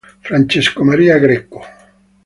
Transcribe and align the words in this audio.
Francesco 0.27 0.83
Maria 0.83 1.19
Greco 1.19 1.59